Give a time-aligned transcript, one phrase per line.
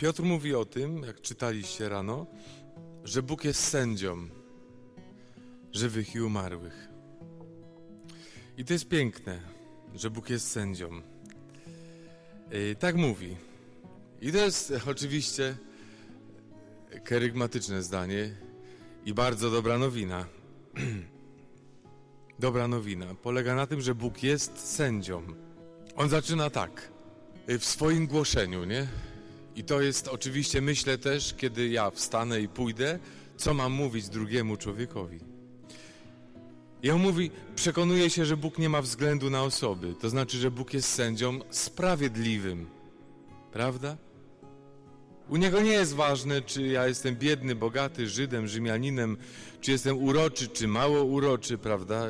[0.00, 2.26] Piotr mówi o tym, jak czytaliście rano,
[3.04, 4.28] że Bóg jest sędzią
[5.72, 6.88] żywych i umarłych.
[8.58, 9.40] I to jest piękne,
[9.94, 10.90] że Bóg jest sędzią.
[12.52, 13.36] I tak mówi.
[14.20, 15.56] I to jest oczywiście
[17.04, 18.34] kerygmatyczne zdanie
[19.06, 20.26] i bardzo dobra nowina.
[22.38, 25.22] dobra nowina polega na tym, że Bóg jest sędzią.
[25.96, 26.90] On zaczyna tak,
[27.48, 29.09] w swoim głoszeniu, nie?
[29.56, 32.98] I to jest oczywiście, myślę też, kiedy ja wstanę i pójdę,
[33.36, 35.18] co mam mówić drugiemu człowiekowi.
[36.82, 39.94] I on mówi, przekonuje się, że Bóg nie ma względu na osoby.
[40.00, 42.66] To znaczy, że Bóg jest sędzią sprawiedliwym.
[43.52, 43.96] Prawda?
[45.28, 49.16] U niego nie jest ważne, czy ja jestem biedny, bogaty, Żydem, Rzymianinem,
[49.60, 52.06] czy jestem uroczy, czy mało uroczy, prawda?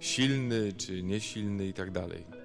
[0.00, 2.35] Silny, czy niesilny i tak dalej.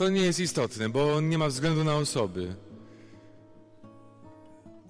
[0.00, 2.54] To nie jest istotne, bo nie ma względu na osoby.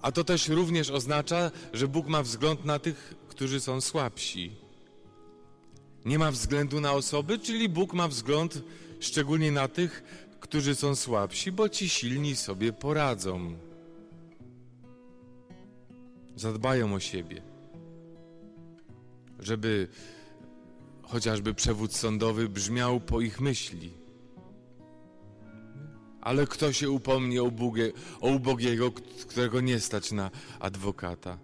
[0.01, 4.51] A to też również oznacza, że Bóg ma wzgląd na tych, którzy są słabsi.
[6.05, 8.63] Nie ma względu na osoby, czyli Bóg ma wzgląd
[8.99, 10.03] szczególnie na tych,
[10.39, 13.57] którzy są słabsi, bo ci silni sobie poradzą.
[16.35, 17.41] Zadbają o siebie.
[19.39, 19.87] Żeby
[21.01, 24.00] chociażby przewód sądowy brzmiał po ich myśli.
[26.21, 27.91] Ale kto się upomni o, ubogie,
[28.21, 28.91] o ubogiego,
[29.27, 31.37] którego nie stać na adwokata?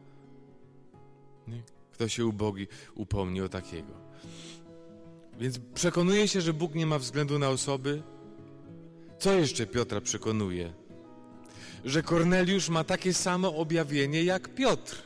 [1.47, 1.61] Nie?
[1.91, 3.93] Kto się ubogi upomni o takiego?
[5.39, 8.01] Więc przekonuje się, że Bóg nie ma względu na osoby.
[9.19, 10.73] Co jeszcze Piotra przekonuje?
[11.85, 15.03] Że Korneliusz ma takie samo objawienie jak Piotr.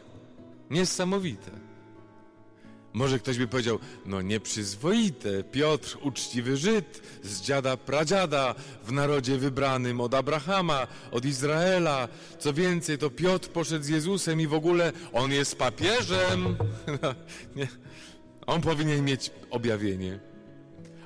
[0.70, 1.52] Niesamowite.
[2.94, 10.02] Może ktoś by powiedział, no nieprzyzwoite, Piotr, uczciwy Żyd, z dziada pradziada, w narodzie wybranym
[10.02, 12.08] od Abrahama, od Izraela.
[12.40, 16.56] Co więcej, to Piotr poszedł z Jezusem i w ogóle on jest papieżem.
[17.56, 17.68] nie.
[18.48, 20.20] On powinien mieć objawienie.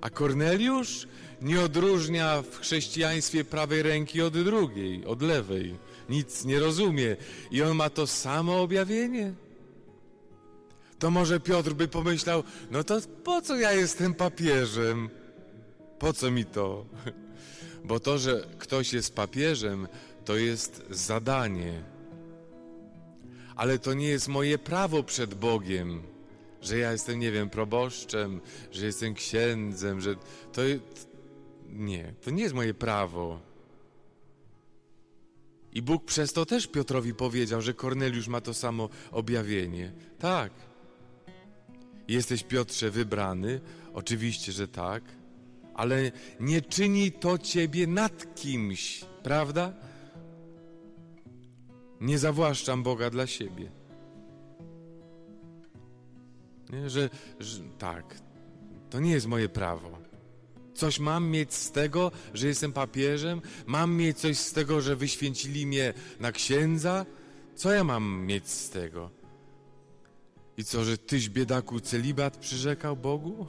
[0.02, 1.08] A Korneliusz
[1.42, 5.76] nie odróżnia w chrześcijaństwie prawej ręki od drugiej, od lewej.
[6.09, 7.16] Nic nie rozumie.
[7.52, 9.45] I on ma to samo objawienie
[11.06, 15.10] to może Piotr by pomyślał, no to po co ja jestem papieżem?
[16.00, 16.86] Po co mi to?
[17.90, 19.88] Bo to, że ktoś jest papieżem,
[20.26, 21.84] to jest zadanie.
[23.56, 26.04] Ale to nie jest moje prawo przed Bogiem,
[26.62, 30.16] że ja jestem, nie wiem, proboszczem, że jestem księdzem, że
[30.54, 30.62] to
[31.70, 33.40] nie, to nie jest moje prawo.
[35.74, 39.92] I Bóg przez to też Piotrowi powiedział, że Korneliusz ma to samo objawienie.
[40.20, 40.75] Tak.
[42.08, 43.62] Jesteś, Piotrze, wybrany?
[43.94, 45.04] Oczywiście, że tak,
[45.74, 49.74] ale nie czyni to ciebie nad kimś, prawda?
[52.02, 53.72] Nie zawłaszczam Boga dla siebie.
[56.70, 58.16] Nie, że, że tak,
[58.90, 59.98] to nie jest moje prawo.
[60.74, 63.42] Coś mam mieć z tego, że jestem papieżem?
[63.66, 67.06] Mam mieć coś z tego, że wyświęcili mnie na księdza?
[67.56, 69.12] Co ja mam mieć z tego?
[70.58, 73.48] I co, że tyś biedaku celibat przyrzekał Bogu?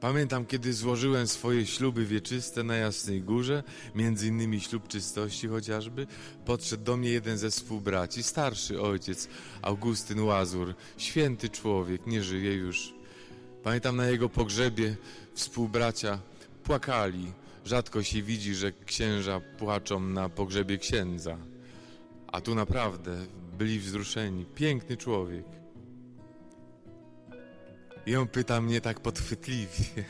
[0.00, 3.62] Pamiętam, kiedy złożyłem swoje śluby wieczyste na Jasnej Górze,
[3.94, 6.06] między innymi ślub czystości chociażby,
[6.44, 9.28] podszedł do mnie jeden ze współbraci, starszy ojciec,
[9.62, 12.94] Augustyn Łazur, święty człowiek, nie żyje już.
[13.62, 14.96] Pamiętam na jego pogrzebie
[15.34, 16.18] współbracia
[16.64, 17.32] płakali.
[17.64, 21.36] Rzadko się widzi, że księża płaczą na pogrzebie księdza.
[22.26, 24.44] A tu naprawdę byli wzruszeni.
[24.44, 25.44] Piękny człowiek.
[28.06, 30.04] I on pyta mnie tak podchwytliwie.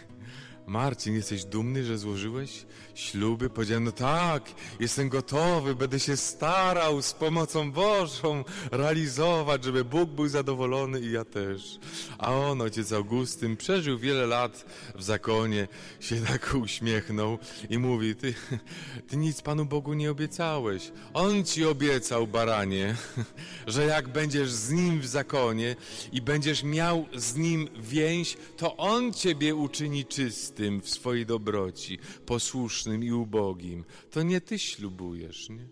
[0.66, 2.64] Marcin, jesteś dumny, że złożyłeś
[2.94, 3.50] śluby?
[3.50, 4.42] Powiedziałem, no tak,
[4.80, 11.24] jestem gotowy, będę się starał z pomocą Bożą realizować, żeby Bóg był zadowolony i ja
[11.24, 11.78] też.
[12.18, 14.64] A on, ojciec Augustyn, przeżył wiele lat
[14.94, 15.68] w zakonie,
[16.00, 17.38] się tak uśmiechnął
[17.70, 18.34] i mówi, ty,
[19.08, 20.92] ty nic Panu Bogu nie obiecałeś.
[21.14, 22.96] On ci obiecał, baranie,
[23.66, 25.76] że jak będziesz z Nim w zakonie
[26.12, 30.04] i będziesz miał z Nim więź, to On ciebie uczyni
[30.52, 33.84] czystym w swojej dobroci, posłusznym i ubogim.
[34.10, 35.66] To nie ty ślubujesz, nie?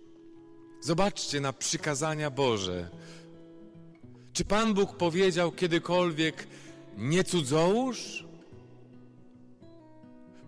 [0.80, 2.90] Zobaczcie na przykazania Boże.
[4.32, 6.46] Czy Pan Bóg powiedział kiedykolwiek
[6.96, 8.24] nie cudzołóż?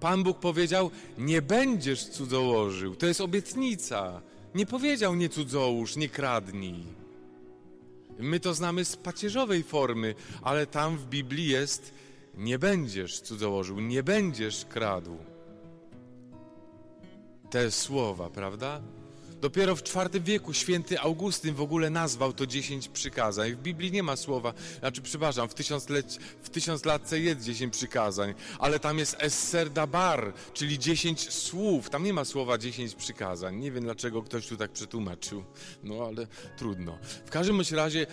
[0.00, 2.96] Pan Bóg powiedział nie będziesz cudzołożył.
[2.96, 4.22] To jest obietnica.
[4.54, 6.84] Nie powiedział nie cudzołóż, nie kradnij.
[8.18, 11.92] My to znamy z pacierzowej formy, ale tam w Biblii jest
[12.34, 15.18] nie będziesz cudzołożył, nie będziesz kradł.
[17.50, 18.80] te słowa, prawda?
[19.40, 23.52] Dopiero w IV wieku święty Augustyn w ogóle nazwał to dziesięć przykazań.
[23.52, 28.78] W Biblii nie ma słowa, znaczy przepraszam, w, tysiącleć, w tysiąclatce jest dziesięć przykazań, ale
[28.78, 31.90] tam jest esser dabar, czyli dziesięć słów.
[31.90, 33.56] Tam nie ma słowa dziesięć przykazań.
[33.56, 35.44] Nie wiem dlaczego ktoś tu tak przetłumaczył,
[35.82, 36.26] no ale
[36.56, 36.98] trudno.
[37.26, 38.06] W każdym razie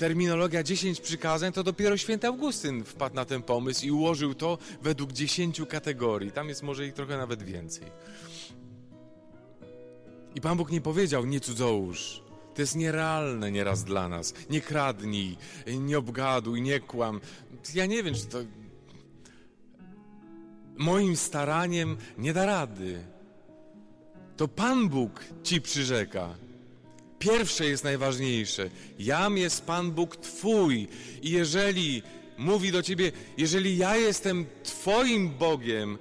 [0.00, 5.12] terminologia dziesięć przykazań, to dopiero święty Augustyn wpadł na ten pomysł i ułożył to według
[5.12, 6.32] dziesięciu kategorii.
[6.32, 7.86] Tam jest może ich trochę nawet więcej.
[10.34, 12.22] I Pan Bóg nie powiedział, nie cudzołóż.
[12.54, 14.34] To jest nierealne nieraz dla nas.
[14.50, 15.36] Nie kradnij,
[15.66, 17.20] nie obgaduj, nie kłam.
[17.74, 18.38] Ja nie wiem, czy to
[20.76, 23.04] moim staraniem nie da rady.
[24.36, 26.34] To Pan Bóg ci przyrzeka.
[27.20, 28.70] Pierwsze jest najważniejsze.
[28.98, 30.88] Jam jest Pan Bóg Twój.
[31.22, 32.02] I jeżeli
[32.38, 35.98] mówi do Ciebie, jeżeli ja jestem Twoim Bogiem,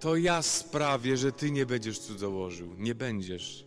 [0.00, 2.74] to ja sprawię, że Ty nie będziesz cudzołożył.
[2.78, 3.64] Nie będziesz.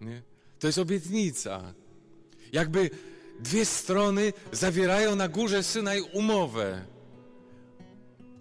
[0.00, 0.22] Nie?
[0.58, 1.74] To jest obietnica.
[2.52, 2.90] Jakby
[3.40, 6.84] dwie strony zawierają na górze Synaj umowę.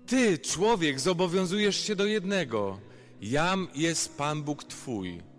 [0.06, 2.80] Ty, człowiek, zobowiązujesz się do jednego.
[3.22, 5.33] Jam jest Pan Bóg Twój.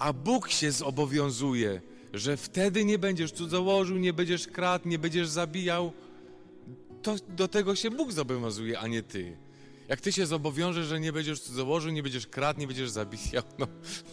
[0.00, 1.80] A Bóg się zobowiązuje,
[2.12, 5.92] że wtedy nie będziesz cudzołożył, nie będziesz kradł, nie będziesz zabijał.
[7.02, 9.36] To do tego się Bóg zobowiązuje, a nie ty.
[9.88, 13.66] Jak ty się zobowiążesz, że nie będziesz cudzołożył, nie będziesz kradł, nie będziesz zabijał, no,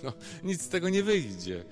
[0.04, 0.14] no
[0.44, 1.64] nic z tego nie wyjdzie.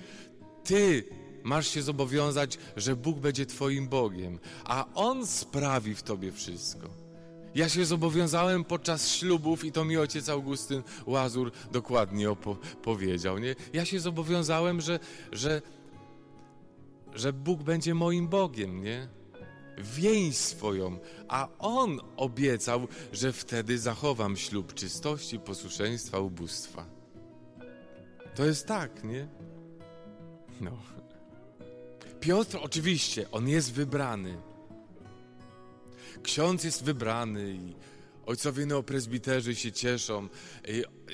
[0.64, 1.04] Ty
[1.44, 7.05] masz się zobowiązać, że Bóg będzie twoim Bogiem, a On sprawi w tobie wszystko.
[7.56, 12.28] Ja się zobowiązałem podczas ślubów i to mi ojciec Augustyn Łazur dokładnie
[12.82, 13.54] powiedział, nie?
[13.72, 14.98] Ja się zobowiązałem, że,
[15.32, 15.62] że,
[17.14, 19.08] że Bóg będzie moim Bogiem, nie?
[19.78, 20.98] Więź swoją,
[21.28, 26.86] a On obiecał, że wtedy zachowam ślub czystości, posłuszeństwa, ubóstwa.
[28.34, 29.28] To jest tak, nie?
[30.60, 30.72] No.
[32.20, 34.55] Piotr oczywiście, on jest wybrany.
[36.26, 37.74] Ksiądz jest wybrany i
[38.26, 40.28] ojcowie neopresbiterzy się cieszą.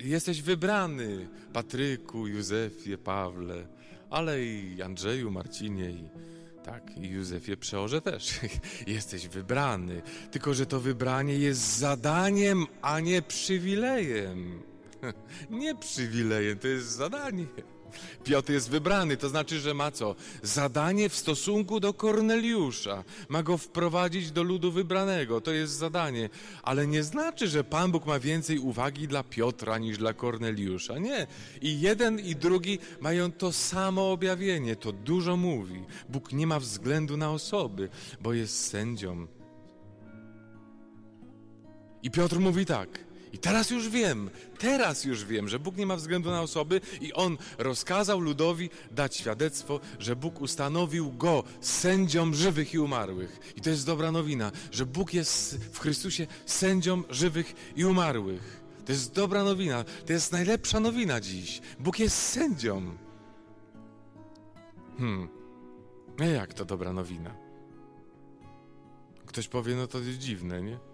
[0.05, 3.67] Jesteś wybrany, Patryku, Józefie, Pawle,
[4.11, 6.09] ale i Andrzeju, Marcinie i
[6.65, 8.41] tak, i Józefie Przeorze też.
[8.87, 10.03] Jesteś wybrany.
[10.31, 14.63] Tylko, że to wybranie jest zadaniem, a nie przywilejem.
[15.51, 17.47] Nie przywilejem, to jest zadanie.
[18.25, 20.15] Piotr jest wybrany, to znaczy, że ma co?
[20.43, 23.05] Zadanie w stosunku do Korneliusza.
[23.29, 26.29] Ma go wprowadzić do ludu wybranego, to jest zadanie.
[26.63, 30.99] Ale nie znaczy, że Pan Bóg ma więcej uwagi dla Piotra niż dla Korneliusza.
[30.99, 31.27] Nie.
[31.61, 35.83] I jeden i drugi mają to samo objawienie, to dużo mówi.
[36.09, 37.89] Bóg nie ma względu na osoby,
[38.21, 39.27] bo jest sędzią.
[42.03, 43.12] I Piotr mówi tak.
[43.33, 47.13] I teraz już wiem, teraz już wiem, że Bóg nie ma względu na osoby i
[47.13, 53.53] On rozkazał ludowi dać świadectwo, że Bóg ustanowił go sędzią żywych i umarłych.
[53.57, 58.63] I to jest dobra nowina, że Bóg jest w Chrystusie sędzią żywych i umarłych.
[58.87, 61.61] To jest dobra nowina, to jest najlepsza nowina dziś.
[61.79, 62.97] Bóg jest sędzią.
[64.99, 65.29] Hmm,
[66.35, 67.35] jak to dobra nowina?
[69.27, 70.92] Ktoś powie, no to jest dziwne, nie?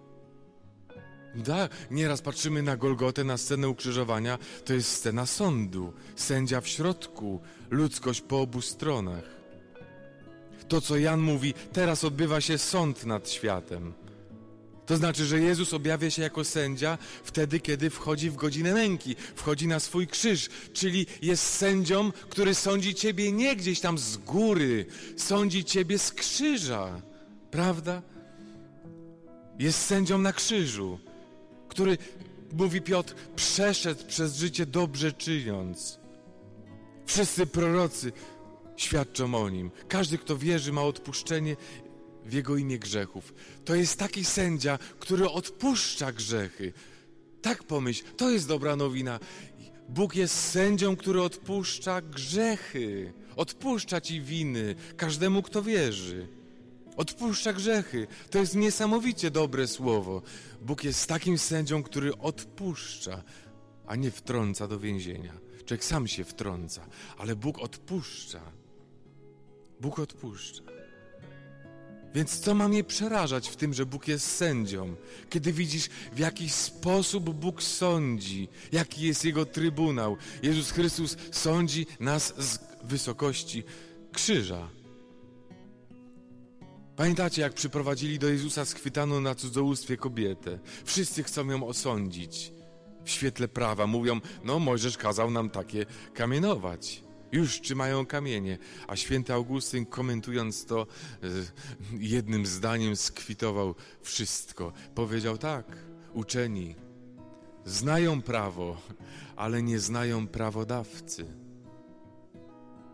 [1.35, 7.41] Da, nieraz patrzymy na Golgotę, na scenę ukrzyżowania, to jest scena sądu, sędzia w środku,
[7.69, 9.23] ludzkość po obu stronach.
[10.67, 13.93] To, co Jan mówi, teraz odbywa się sąd nad światem.
[14.85, 19.67] To znaczy, że Jezus objawia się jako sędzia wtedy, kiedy wchodzi w godzinę męki, wchodzi
[19.67, 24.85] na swój krzyż, czyli jest sędzią, który sądzi ciebie nie gdzieś tam z góry,
[25.17, 27.01] sądzi ciebie z krzyża.
[27.51, 28.01] Prawda?
[29.59, 30.99] Jest sędzią na krzyżu
[31.69, 31.97] który,
[32.53, 35.99] mówi Piotr, przeszedł przez życie dobrze czyniąc.
[37.05, 38.11] Wszyscy prorocy
[38.77, 39.71] świadczą o nim.
[39.87, 41.55] Każdy, kto wierzy, ma odpuszczenie
[42.25, 43.33] w jego imię grzechów.
[43.65, 46.73] To jest taki sędzia, który odpuszcza grzechy.
[47.41, 49.19] Tak pomyśl, to jest dobra nowina.
[49.89, 56.38] Bóg jest sędzią, który odpuszcza grzechy, odpuszcza ci winy każdemu, kto wierzy.
[56.99, 58.07] Odpuszcza grzechy.
[58.29, 60.21] To jest niesamowicie dobre słowo.
[60.61, 63.23] Bóg jest takim sędzią, który odpuszcza,
[63.87, 65.33] a nie wtrąca do więzienia.
[65.65, 66.87] Człowiek sam się wtrąca,
[67.17, 68.41] ale Bóg odpuszcza.
[69.79, 70.63] Bóg odpuszcza.
[72.15, 74.95] Więc co ma mnie przerażać w tym, że Bóg jest sędzią?
[75.29, 80.17] Kiedy widzisz, w jaki sposób Bóg sądzi, jaki jest Jego trybunał.
[80.43, 83.63] Jezus Chrystus sądzi nas z wysokości
[84.11, 84.78] krzyża.
[86.99, 90.59] Pamiętacie, jak przyprowadzili do Jezusa schwytaną na cudzołóstwie kobietę?
[90.85, 92.53] Wszyscy chcą ją osądzić.
[93.05, 93.87] w świetle prawa.
[93.87, 97.03] Mówią, no Mojżesz kazał nam takie kamienować.
[97.31, 98.57] Już trzymają kamienie.
[98.87, 101.27] A święty Augustyn komentując to e,
[101.99, 104.73] jednym zdaniem skwitował wszystko.
[104.95, 105.65] Powiedział tak,
[106.13, 106.75] uczeni
[107.65, 108.77] znają prawo,
[109.35, 111.25] ale nie znają prawodawcy.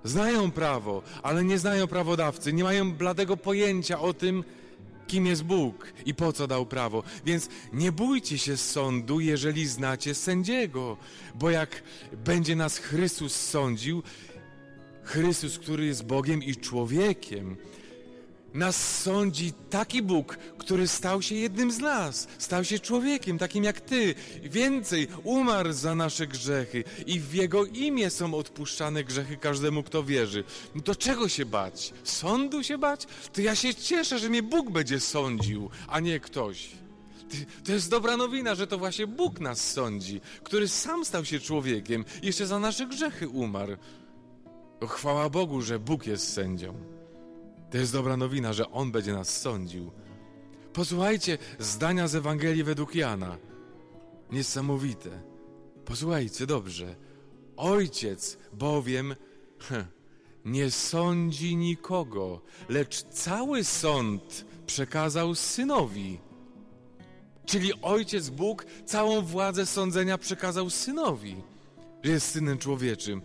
[0.06, 4.44] Znają prawo, ale nie znają prawodawcy, nie mają bladego pojęcia o tym,
[5.08, 7.04] kim jest Bóg i po co dał prawo.
[7.26, 10.98] Więc nie bójcie się sądu, jeżeli znacie sędziego,
[11.36, 11.84] bo jak
[12.26, 14.04] będzie nas Chrystus sądził,
[15.04, 17.58] Chrystus, który jest Bogiem i człowiekiem,
[18.56, 23.82] nas sądzi taki Bóg, który stał się jednym z nas, stał się człowiekiem, takim jak
[23.82, 24.16] Ty.
[24.44, 30.44] Więcej, umarł za nasze grzechy i w Jego imię są odpuszczane grzechy każdemu, kto wierzy.
[30.76, 31.94] No to czego się bać?
[32.04, 33.06] Sądu się bać?
[33.34, 36.70] To ja się cieszę, że mnie Bóg będzie sądził, a nie ktoś.
[37.66, 42.06] To jest dobra nowina, że to właśnie Bóg nas sądzi, który sam stał się człowiekiem,
[42.24, 43.78] jeszcze za nasze grzechy umarł.
[44.88, 46.96] Chwała Bogu, że Bóg jest sędzią.
[47.72, 49.92] To jest dobra nowina, że On będzie nas sądził.
[50.74, 53.38] Posłuchajcie zdania z Ewangelii według Jana.
[54.32, 55.10] Niesamowite.
[55.86, 56.96] Posłuchajcie dobrze.
[57.58, 59.16] Ojciec bowiem
[60.46, 66.20] nie sądzi nikogo, lecz cały sąd przekazał synowi.
[67.46, 71.36] Czyli ojciec Bóg całą władzę sądzenia przekazał synowi,
[72.04, 73.22] że jest synem człowieczym.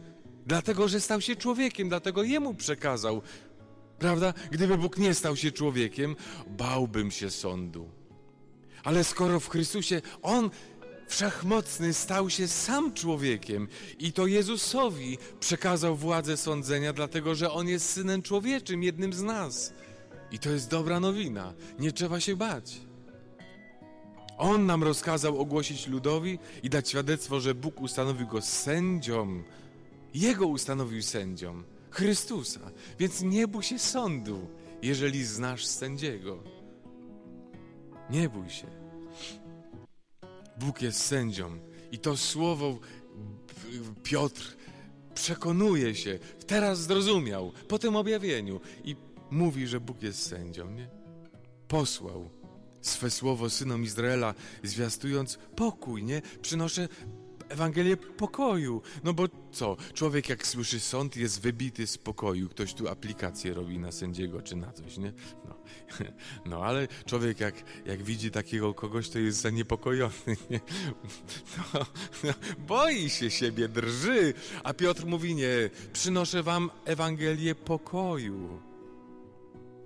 [0.47, 3.23] Dlatego, że stał się człowiekiem, dlatego jemu przekazał
[4.01, 4.35] Prawda?
[4.51, 6.17] Gdyby Bóg nie stał się człowiekiem,
[6.47, 7.89] bałbym się sądu.
[8.85, 10.51] Ale skoro w Chrystusie On
[11.09, 17.91] wszechmocny stał się sam człowiekiem i to Jezusowi przekazał władzę sądzenia, dlatego że On jest
[17.91, 19.73] synem człowieczym, jednym z nas.
[20.33, 21.55] I to jest dobra nowina.
[21.79, 22.81] Nie trzeba się bać.
[24.39, 29.43] On nam rozkazał ogłosić ludowi i dać świadectwo, że Bóg ustanowił go sędzią.
[30.15, 31.63] Jego ustanowił sędzią.
[31.91, 32.61] Chrystusa.
[32.99, 34.49] Więc nie bój się sądu,
[34.83, 36.43] jeżeli znasz sędziego.
[38.11, 38.67] Nie bój się.
[40.57, 41.59] Bóg jest sędzią
[41.93, 42.79] i to słowo
[44.03, 44.57] Piotr
[45.15, 48.97] przekonuje się, teraz zrozumiał, po tym objawieniu i
[49.31, 50.89] mówi, że Bóg jest sędzią, nie?
[51.69, 52.31] Posłał
[52.81, 56.23] swe słowo synom Izraela, zwiastując pokój, nie?
[56.43, 56.89] Przynoszę
[57.51, 58.83] Ewangelię pokoju.
[59.05, 59.77] No bo co?
[59.95, 62.49] Człowiek jak słyszy sąd jest wybity z pokoju.
[62.49, 65.13] Ktoś tu aplikację robi na sędziego czy na coś, nie?
[65.49, 65.55] No,
[66.51, 67.55] no ale człowiek jak,
[67.87, 70.13] jak widzi takiego kogoś, to jest zaniepokojony,
[70.51, 70.61] nie?
[71.75, 71.87] No,
[72.25, 74.35] no, boi się siebie, drży.
[74.65, 78.70] A Piotr mówi nie, przynoszę wam Ewangelię pokoju.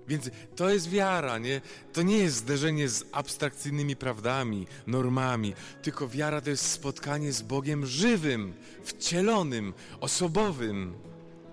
[0.07, 1.61] Więc to jest wiara, nie?
[1.93, 7.85] To nie jest zderzenie z abstrakcyjnymi prawdami, normami, tylko wiara to jest spotkanie z Bogiem
[7.85, 10.93] żywym, wcielonym, osobowym,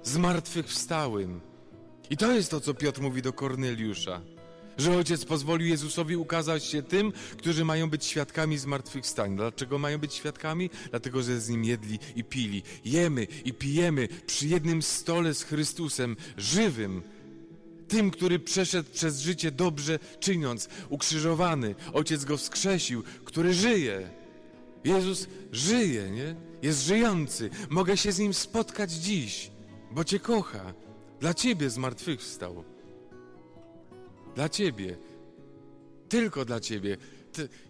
[0.02, 1.40] zmartwychwstałym.
[2.11, 4.21] I to jest to, co Piotr mówi do Korneliusza.
[4.78, 9.37] Że ojciec pozwolił Jezusowi ukazać się tym, którzy mają być świadkami zmartwychwstania.
[9.37, 10.71] Dlaczego mają być świadkami?
[10.90, 12.62] Dlatego, że z nim jedli i pili.
[12.85, 17.02] Jemy i pijemy przy jednym stole z Chrystusem, żywym,
[17.92, 21.75] tym, który przeszedł przez życie dobrze czyniąc, ukrzyżowany.
[21.92, 24.11] Ojciec go wskrzesił, który żyje.
[24.84, 26.37] Jezus żyje, nie?
[26.62, 27.50] Jest żyjący.
[27.70, 29.50] Mogę się z nim spotkać dziś,
[29.90, 30.75] bo Cię kocha.
[31.20, 32.64] Dla Ciebie zmartwychwstał.
[34.34, 34.96] Dla Ciebie.
[36.08, 36.96] Tylko dla Ciebie.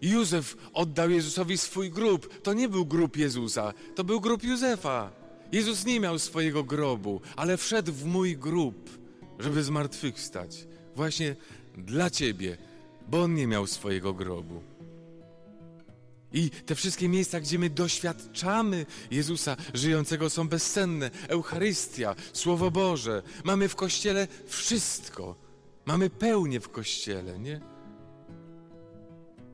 [0.02, 2.42] Józef oddał Jezusowi swój grób.
[2.42, 5.12] To nie był grób Jezusa, to był grób Józefa.
[5.52, 9.01] Jezus nie miał swojego grobu, ale wszedł w mój grób
[9.38, 10.66] żeby zmartwychwstać.
[10.96, 11.36] Właśnie
[11.76, 12.56] dla Ciebie,
[13.08, 14.62] bo On nie miał swojego grobu.
[16.32, 21.10] I te wszystkie miejsca, gdzie my doświadczamy Jezusa żyjącego, są bezcenne.
[21.28, 23.22] Eucharystia, Słowo Boże.
[23.44, 25.34] Mamy w Kościele wszystko.
[25.86, 27.71] Mamy pełnię w Kościele, nie?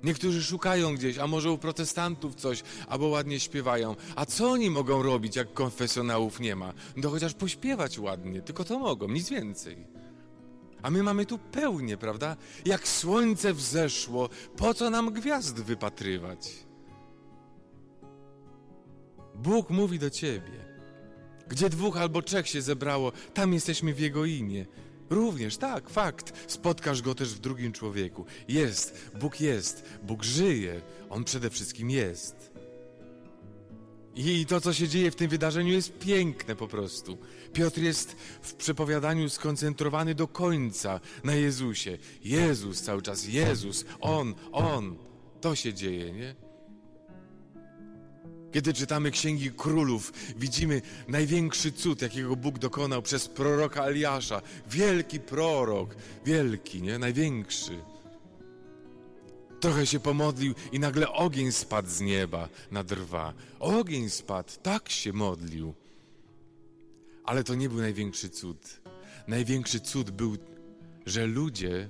[0.05, 3.97] Niektórzy szukają gdzieś, a może u protestantów coś, albo ładnie śpiewają.
[4.17, 6.73] A co oni mogą robić, jak konfesjonałów nie ma?
[6.97, 9.87] No chociaż pośpiewać ładnie, tylko to mogą, nic więcej.
[10.83, 12.37] A my mamy tu pełnię, prawda?
[12.65, 16.51] Jak słońce wzeszło, po co nam gwiazd wypatrywać?
[19.35, 20.69] Bóg mówi do ciebie.
[21.49, 24.67] Gdzie dwóch albo trzech się zebrało, tam jesteśmy w Jego imię.
[25.11, 26.33] Również, tak, fakt.
[26.53, 28.25] Spotkasz go też w drugim człowieku.
[28.49, 32.59] Jest, Bóg jest, Bóg żyje, On przede wszystkim jest.
[34.15, 37.19] I to, co się dzieje w tym wydarzeniu, jest piękne po prostu.
[37.53, 41.99] Piotr jest w przepowiadaniu skoncentrowany do końca na Jezusie.
[42.25, 44.97] Jezus cały czas, Jezus, On, On.
[45.41, 46.48] To się dzieje, nie?
[48.53, 54.43] Kiedy czytamy Księgi Królów, widzimy największy cud, jakiego Bóg dokonał przez proroka Eliasza.
[54.71, 56.99] Wielki prorok, wielki, nie?
[56.99, 57.79] Największy.
[59.61, 63.35] Trochę się pomodlił i nagle ogień spadł z nieba na drwa.
[63.61, 65.75] Ogień spadł, tak się modlił.
[67.25, 68.81] Ale to nie był największy cud.
[69.29, 70.37] Największy cud był,
[71.07, 71.89] że ludzie,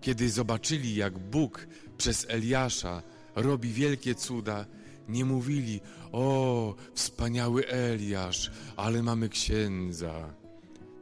[0.00, 1.66] kiedy zobaczyli, jak Bóg
[1.98, 3.02] przez Eliasza
[3.36, 4.66] robi wielkie cuda,
[5.08, 5.80] nie mówili:
[6.12, 10.34] O, wspaniały Eliasz, ale mamy księdza.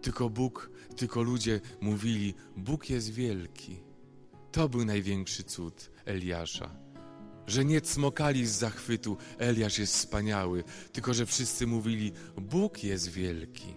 [0.03, 3.81] Tylko Bóg, tylko ludzie mówili: Bóg jest wielki.
[4.53, 6.71] To był największy cud Eliasza.
[7.47, 13.75] Że nie cmokali z zachwytu, Eliasz jest wspaniały, tylko że wszyscy mówili: Bóg jest wielki.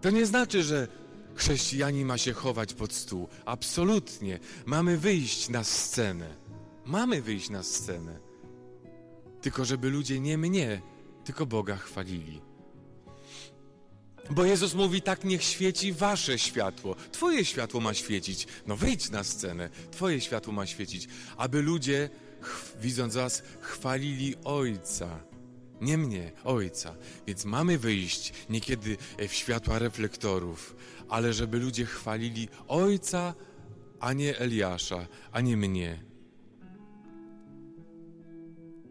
[0.00, 0.88] To nie znaczy, że
[1.34, 3.28] chrześcijanin ma się chować pod stół.
[3.44, 4.38] Absolutnie.
[4.66, 6.43] Mamy wyjść na scenę.
[6.86, 8.18] Mamy wyjść na scenę.
[9.40, 10.82] Tylko żeby ludzie nie mnie,
[11.24, 12.40] tylko Boga chwalili.
[14.30, 16.96] Bo Jezus mówi, tak niech świeci wasze światło.
[17.12, 18.46] Twoje światło ma świecić.
[18.66, 19.70] No wyjdź na scenę.
[19.90, 21.08] Twoje światło ma świecić.
[21.36, 22.10] Aby ludzie,
[22.80, 25.20] widząc was, chwalili Ojca.
[25.80, 26.94] Nie mnie, Ojca.
[27.26, 28.96] Więc mamy wyjść niekiedy
[29.28, 30.76] w światła reflektorów,
[31.08, 33.34] ale żeby ludzie chwalili Ojca,
[34.00, 36.13] a nie Eliasza, a nie mnie.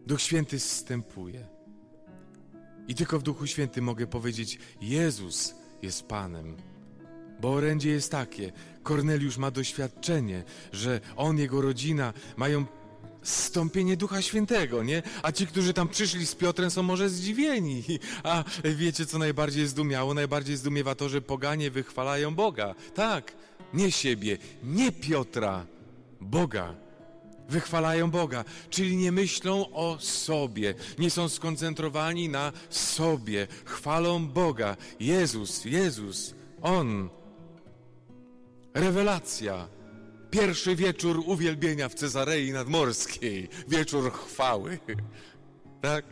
[0.06, 1.46] Duch Święty zstępuje.
[2.88, 6.56] I tylko w Duchu Świętym mogę powiedzieć: Jezus jest Panem.
[7.40, 12.64] Bo orędzie jest takie: Korneliusz ma doświadczenie, że on, jego rodzina mają
[13.22, 15.02] stąpienie Ducha Świętego, nie?
[15.22, 17.82] A ci, którzy tam przyszli z Piotrem, są może zdziwieni.
[18.22, 20.14] A wiecie, co najbardziej zdumiało?
[20.14, 22.74] Najbardziej zdumiewa to, że poganie wychwalają Boga.
[22.94, 23.32] Tak,
[23.74, 25.66] nie siebie, nie Piotra,
[26.20, 26.83] Boga
[27.48, 34.76] wychwalają Boga, czyli nie myślą o sobie, nie są skoncentrowani na sobie, chwalą Boga.
[35.00, 37.08] Jezus, Jezus, On.
[38.74, 39.68] Rewelacja.
[40.30, 44.78] Pierwszy wieczór uwielbienia w Cezarei Nadmorskiej, wieczór chwały.
[45.80, 46.04] Tak?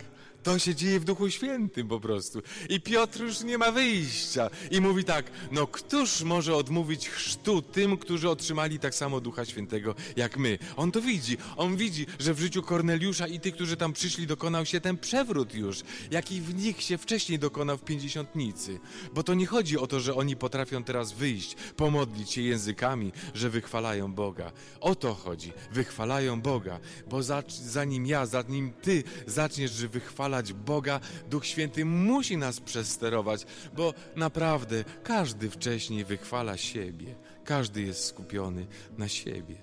[0.42, 2.42] To się dzieje w Duchu Świętym po prostu.
[2.68, 4.50] I Piotr już nie ma wyjścia.
[4.70, 9.94] I mówi tak, no któż może odmówić chrztu tym, którzy otrzymali tak samo Ducha Świętego
[10.16, 10.58] jak my?
[10.76, 11.36] On to widzi.
[11.56, 15.54] On widzi, że w życiu Korneliusza i tych, którzy tam przyszli, dokonał się ten przewrót
[15.54, 18.80] już, jaki w nich się wcześniej dokonał w pięćdziesiątnicy.
[19.14, 23.50] Bo to nie chodzi o to, że oni potrafią teraz wyjść, pomodlić się językami, że
[23.50, 24.52] wychwalają Boga.
[24.80, 25.52] O to chodzi.
[25.72, 26.80] Wychwalają Boga.
[27.10, 33.46] Bo zanim ja, zanim ty zaczniesz, że wychwalasz wychwalać Boga, Duch Święty musi nas przesterować,
[33.76, 37.14] bo naprawdę każdy wcześniej wychwala siebie,
[37.44, 38.66] każdy jest skupiony
[38.98, 39.56] na siebie.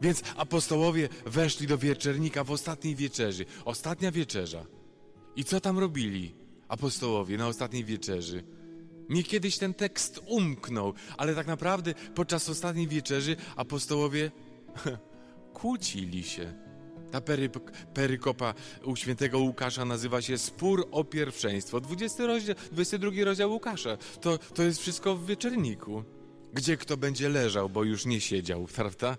[0.00, 3.44] Więc apostołowie weszli do wieczernika w ostatniej wieczerzy.
[3.64, 4.64] Ostatnia wieczerza.
[5.36, 6.34] I co tam robili
[6.68, 8.44] apostołowie na ostatniej wieczerzy?
[9.08, 14.30] Mi kiedyś ten tekst umknął, ale tak naprawdę podczas ostatniej wieczerzy apostołowie
[15.60, 16.63] kłócili się.
[17.14, 17.50] Ta pery,
[17.94, 21.80] perykopa u świętego Łukasza nazywa się Spór o pierwszeństwo.
[21.80, 23.96] 20 rozdział, 22 rozdział Łukasza.
[24.20, 26.04] To, to jest wszystko w wieczerniku.
[26.54, 29.16] Gdzie kto będzie leżał, bo już nie siedział, prawda?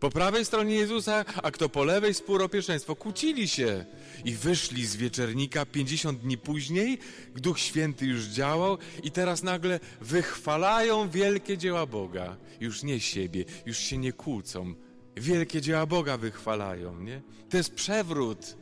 [0.00, 2.96] Po prawej stronie Jezusa, a kto po lewej spór o pierwszeństwo.
[2.96, 3.84] Kłócili się
[4.24, 6.98] i wyszli z wieczernika 50 dni później.
[7.36, 12.36] Duch Święty już działał i teraz nagle wychwalają wielkie dzieła Boga.
[12.60, 14.74] Już nie siebie, już się nie kłócą
[15.16, 17.22] wielkie dzieła Boga wychwalają, nie?
[17.50, 18.56] To jest przewrót.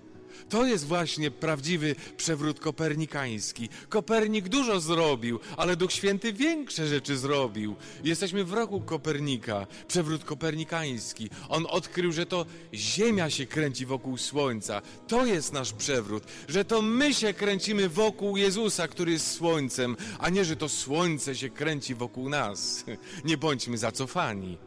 [0.48, 3.68] To jest właśnie prawdziwy przewrót kopernikański.
[3.88, 7.76] Kopernik dużo zrobił, ale Duch Święty większe rzeczy zrobił.
[8.04, 11.30] Jesteśmy w roku Kopernika, przewrót kopernikański.
[11.48, 14.82] On odkrył, że to Ziemia się kręci wokół Słońca.
[15.08, 20.30] To jest nasz przewrót, że to my się kręcimy wokół Jezusa, który jest Słońcem, a
[20.30, 22.84] nie, że to Słońce się kręci wokół nas.
[23.24, 24.58] Nie bądźmy zacofani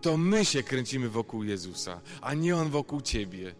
[0.00, 3.54] to my się kręcimy wokół Jezusa, a nie On wokół Ciebie.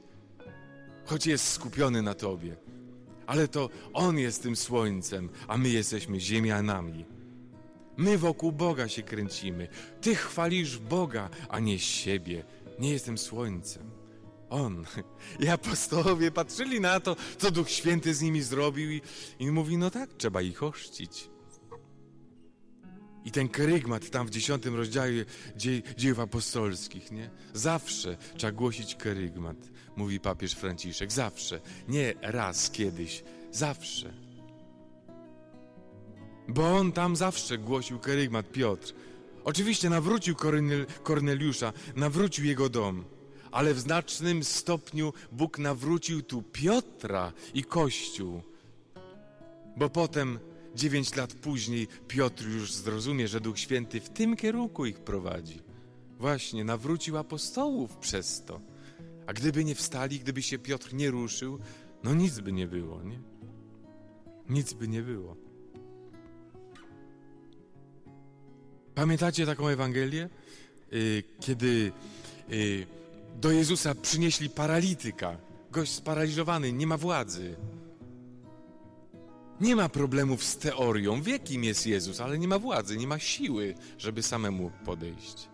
[1.05, 2.57] Choć jest skupiony na Tobie.
[3.27, 7.05] Ale to On jest tym słońcem, a my jesteśmy ziemianami.
[7.97, 9.69] My wokół Boga się kręcimy.
[10.01, 12.45] Ty chwalisz Boga, a nie siebie.
[12.79, 13.91] Nie jestem słońcem.
[14.51, 14.85] On.
[15.41, 19.03] I apostołowie patrzyli na to, co Duch Święty z nimi zrobił i,
[19.39, 21.31] i mówi, no tak, trzeba ich ochrzcić.
[23.31, 25.25] I ten kerygmat tam w dziesiątym rozdziale
[25.57, 27.31] dzie dziejów apostolskich, nie?
[27.55, 29.57] Zawsze trzeba głosić kerygmat,
[29.97, 31.13] mówi papież Franciszek.
[31.13, 31.61] Zawsze.
[31.89, 33.23] Nie raz kiedyś.
[33.53, 34.13] Zawsze.
[36.49, 38.95] Bo on tam zawsze głosił kerygmat, Piotr.
[39.45, 43.05] Oczywiście nawrócił Kornel Korneliusza, nawrócił jego dom,
[43.51, 48.43] ale w znacznym stopniu Bóg nawrócił tu Piotra i Kościół.
[49.77, 50.39] Bo potem,
[50.75, 55.61] dziewięć lat później, Piotr już zrozumie, że Duch Święty w tym kierunku ich prowadzi.
[56.19, 58.61] Właśnie, nawrócił apostołów przez to.
[59.27, 61.59] A gdyby nie wstali, gdyby się Piotr nie ruszył,
[62.05, 63.21] no nic by nie było, nie?
[64.49, 65.37] Nic by nie było.
[68.95, 70.29] Pamiętacie taką Ewangelię?
[70.93, 71.93] Yy, kiedy
[72.49, 72.87] yy,
[73.41, 75.37] do Jezusa przynieśli paralityka,
[75.71, 77.57] gość sparaliżowany, nie ma władzy.
[79.61, 83.19] Nie ma problemów z teorią, wie kim jest Jezus, ale nie ma władzy, nie ma
[83.19, 85.49] siły, żeby samemu podejść.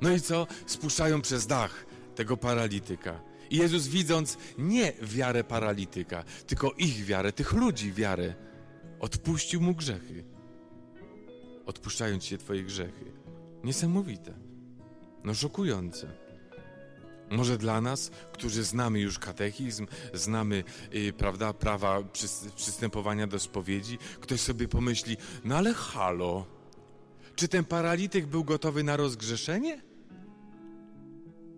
[0.00, 0.46] No i co?
[0.66, 3.20] Spuszczają przez dach tego paralityka.
[3.50, 8.34] I Jezus widząc nie wiarę paralityka, tylko ich wiarę, tych ludzi wiarę,
[9.00, 10.24] odpuścił mu grzechy.
[11.66, 13.12] Odpuszczając się Twoje grzechy.
[13.64, 14.34] Niesamowite.
[15.24, 16.23] No szokujące.
[17.30, 22.02] Może dla nas, którzy znamy już katechizm, znamy, yy, prawda, prawa
[22.56, 26.46] przystępowania do spowiedzi, ktoś sobie pomyśli, no ale halo,
[27.36, 29.82] czy ten paralityk był gotowy na rozgrzeszenie?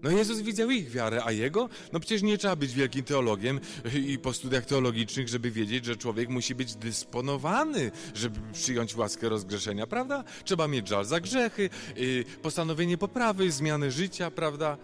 [0.02, 1.68] No Jezus widział ich wiarę, a jego?
[1.92, 3.60] No przecież nie trzeba być wielkim teologiem
[4.08, 9.86] i po studiach teologicznych, żeby wiedzieć, że człowiek musi być dysponowany, żeby przyjąć łaskę rozgrzeszenia,
[9.86, 10.24] prawda?
[10.44, 14.76] Trzeba mieć żal za grzechy, yy, postanowienie poprawy, zmiany życia, prawda?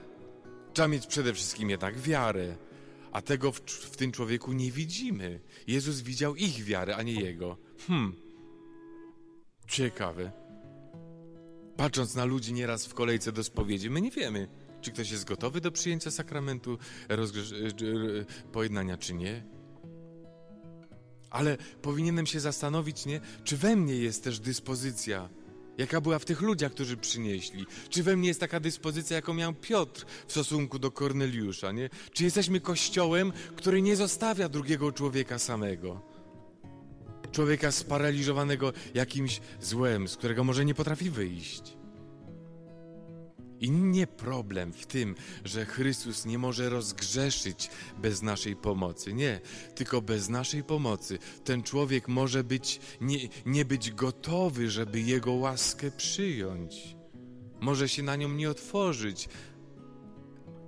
[0.73, 2.57] Trzeba mieć przede wszystkim jednak wiarę.
[3.13, 5.41] A tego w, w tym człowieku nie widzimy.
[5.67, 7.57] Jezus widział ich wiarę, a nie jego.
[7.87, 8.17] Hmm.
[9.69, 10.33] Ciekawe.
[11.77, 14.49] Patrząc na ludzi nieraz w kolejce do spowiedzi, my nie wiemy,
[14.81, 16.79] czy ktoś jest gotowy do przyjęcia sakramentu
[18.53, 19.45] pojednania, czy nie.
[21.31, 25.29] Ale powinienem się zastanowić, nie, czy we mnie jest też dyspozycja,
[25.79, 27.67] jaka była w tych ludziach, którzy przynieśli.
[27.89, 31.91] Czy we mnie jest taka dyspozycja, jaką miał Piotr w stosunku do Korneliusza, nie?
[32.13, 36.01] Czy jesteśmy kościołem, który nie zostawia drugiego człowieka samego?
[37.33, 41.82] Człowieka sparaliżowanego jakimś złem, z którego może nie potrafi wyjść.
[43.63, 49.13] I nie problem w tym, że Chrystus nie może rozgrzeszyć bez naszej pomocy.
[49.13, 49.41] Nie,
[49.75, 55.91] tylko bez naszej pomocy ten człowiek może być, nie, nie być gotowy, żeby Jego łaskę
[55.91, 56.97] przyjąć.
[57.61, 59.29] Może się na nią nie otworzyć,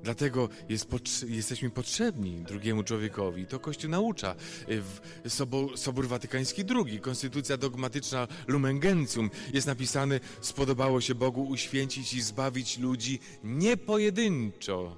[0.05, 0.89] Dlatego jest,
[1.29, 3.47] jesteśmy potrzebni drugiemu człowiekowi.
[3.47, 4.35] To Kościół naucza.
[4.69, 12.15] W Sobor, Sobór Watykański II, Konstytucja dogmatyczna Lumen Gentium jest napisane spodobało się Bogu uświęcić
[12.15, 14.97] i zbawić ludzi nie pojedynczo,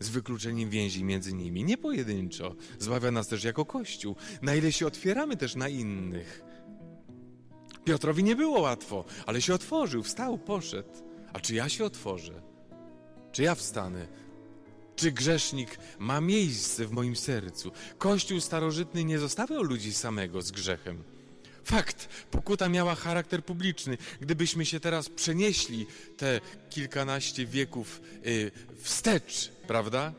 [0.00, 1.64] z wykluczeniem więzi między nimi.
[1.64, 2.54] Nie pojedynczo.
[2.78, 4.16] Zbawia nas też jako Kościół.
[4.42, 6.42] Na ile się otwieramy też na innych.
[7.84, 10.88] Piotrowi nie było łatwo, ale się otworzył, wstał, poszedł.
[11.32, 12.47] A czy ja się otworzę?
[13.32, 14.06] Czy ja wstanę?
[14.96, 17.72] Czy grzesznik ma miejsce w moim sercu?
[17.98, 21.04] Kościół starożytny nie zostawiał ludzi samego z grzechem.
[21.64, 23.98] Fakt, pokuta miała charakter publiczny.
[24.20, 25.86] Gdybyśmy się teraz przenieśli
[26.16, 28.50] te kilkanaście wieków yy,
[28.82, 30.12] wstecz, prawda?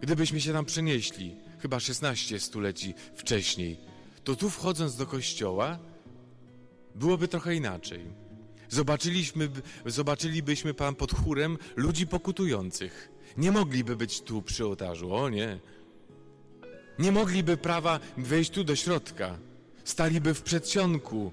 [0.00, 3.76] Gdybyśmy się tam przenieśli, chyba 16 stuleci wcześniej,
[4.24, 5.78] to tu wchodząc do kościoła
[6.94, 8.00] byłoby trochę inaczej.
[8.70, 9.48] Zobaczyliśmy,
[9.86, 13.10] zobaczylibyśmy Pan pod chórem ludzi pokutujących.
[13.36, 15.60] Nie mogliby być tu przy ołtarzu, o nie.
[16.98, 19.38] Nie mogliby prawa wejść tu do środka.
[19.84, 21.32] Staliby w przedsionku,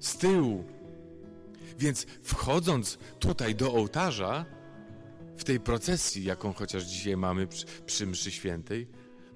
[0.00, 0.64] z tyłu.
[1.78, 4.44] Więc wchodząc tutaj do ołtarza,
[5.36, 8.86] w tej procesji, jaką chociaż dzisiaj mamy przy, przy mszy świętej,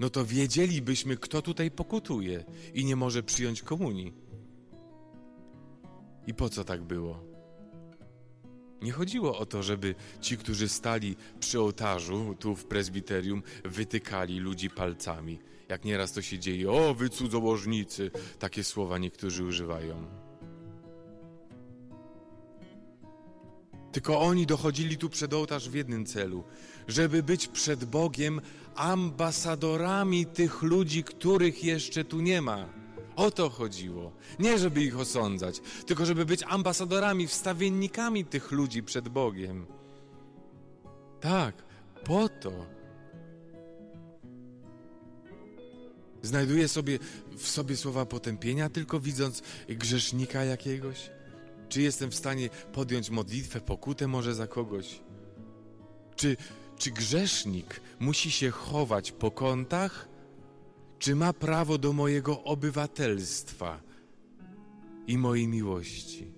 [0.01, 4.15] no to wiedzielibyśmy, kto tutaj pokutuje i nie może przyjąć komunii.
[6.27, 7.28] I po co tak było?
[8.83, 14.71] Nie chodziło o to, żeby ci, którzy stali przy ołtarzu, tu w prezbiterium, wytykali ludzi
[14.71, 15.39] palcami.
[15.69, 20.07] Jak nieraz to się dzieje, o wy cudzołożnicy, takie słowa niektórzy używają.
[23.93, 26.45] Tylko oni dochodzili tu przed ołtarz w jednym celu,
[26.89, 28.41] żeby być przed Bogiem
[28.75, 32.78] ambasadorami tych ludzi, których jeszcze tu nie ma.
[33.19, 34.13] O to chodziło.
[34.39, 39.67] Nie, żeby ich osądzać, tylko żeby być ambasadorami, wstawiennikami tych ludzi przed Bogiem.
[41.21, 41.55] Tak,
[42.05, 42.53] po to.
[46.23, 46.99] Znajduję sobie
[47.37, 51.11] w sobie słowa potępienia, tylko widząc grzesznika jakiegoś?
[51.69, 55.01] Czy jestem w stanie podjąć modlitwę, pokutę może za kogoś?
[56.17, 56.37] Czy,
[56.79, 60.08] czy grzesznik musi się chować po kątach?
[60.99, 63.81] Czy ma prawo do mojego obywatelstwa
[65.07, 66.33] i mojej miłości.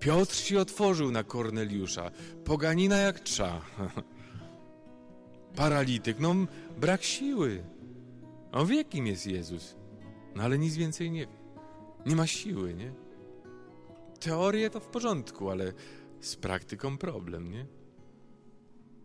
[0.00, 2.10] Piotr się otworzył na Korneliusza.
[2.44, 3.60] Poganina jak trza.
[5.56, 6.34] Paralityk, no
[6.80, 7.64] brak siły.
[8.52, 9.76] On wie, kim jest Jezus.
[10.34, 11.36] No ale nic więcej nie wie.
[12.06, 12.92] Nie ma siły, nie?
[14.20, 15.72] Teorie to w porządku, ale
[16.20, 17.66] z praktyką problem, nie?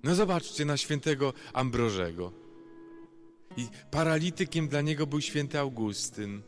[0.04, 2.32] No zobaczcie na świętego Ambrożego.
[3.58, 6.42] I paralitykiem dla niego był święty Augustyn.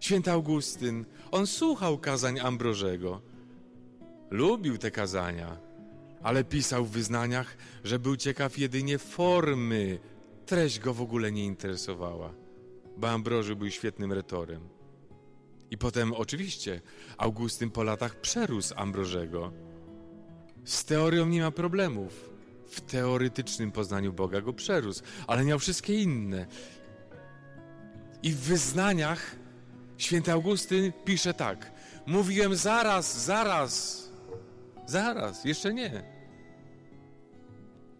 [0.00, 3.20] Święty Augustyn, on słuchał kazań Ambrożego.
[4.30, 5.58] Lubił te kazania,
[6.22, 9.98] ale pisał w wyznaniach, że był ciekaw jedynie formy.
[10.46, 12.34] Treść go w ogóle nie interesowała,
[12.96, 14.68] bo Ambroży był świetnym retorem.
[15.70, 16.80] I potem oczywiście
[17.18, 19.52] Augustyn po latach przerósł Ambrożego.
[20.64, 22.35] Z teorią nie ma problemów.
[22.76, 26.46] W teoretycznym poznaniu Boga go przerósł, ale miał wszystkie inne.
[28.22, 29.36] I w wyznaniach
[29.98, 31.72] święty Augustyn pisze tak:
[32.06, 34.04] Mówiłem zaraz, zaraz,
[34.86, 36.04] zaraz, jeszcze nie.